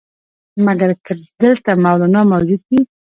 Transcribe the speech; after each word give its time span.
مګر 0.65 0.89
که 1.05 1.13
دلته 1.41 1.71
مولنا 1.83 2.21
موجود 2.31 2.61
وي. 2.69 2.79